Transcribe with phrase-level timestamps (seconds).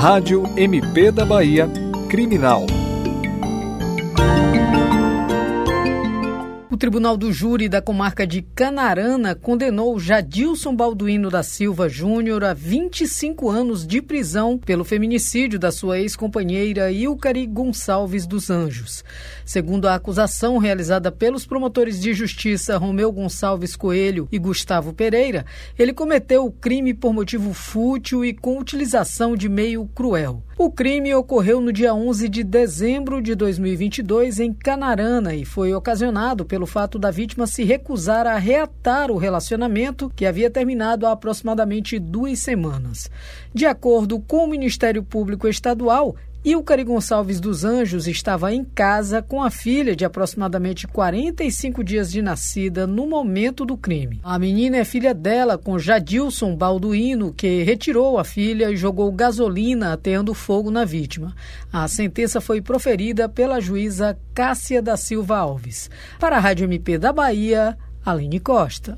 [0.00, 1.68] Rádio MP da Bahia
[2.08, 2.79] Criminal.
[6.80, 13.50] Tribunal do Júri da comarca de Canarana condenou Jadilson Balduino da Silva Júnior a 25
[13.50, 19.04] anos de prisão pelo feminicídio da sua ex-companheira Ilcari Gonçalves dos Anjos.
[19.44, 25.44] Segundo a acusação realizada pelos promotores de justiça Romeu Gonçalves Coelho e Gustavo Pereira,
[25.78, 30.42] ele cometeu o crime por motivo fútil e com utilização de meio cruel.
[30.56, 36.44] O crime ocorreu no dia 11 de dezembro de 2022 em Canarana e foi ocasionado
[36.44, 41.98] pelo fato da vítima se recusar a reatar o relacionamento que havia terminado há aproximadamente
[41.98, 43.10] duas semanas.
[43.52, 49.42] De acordo com o Ministério Público Estadual, Ilcari Gonçalves dos Anjos estava em casa com
[49.42, 54.20] a filha de aproximadamente 45 dias de nascida no momento do crime.
[54.22, 59.92] A menina é filha dela com Jadilson Balduino, que retirou a filha e jogou gasolina
[59.92, 61.34] ateando fogo na vítima.
[61.70, 65.90] A sentença foi proferida pela juíza Cássia da Silva Alves.
[66.18, 68.96] Para a Rádio MP da Bahia, Aline Costa.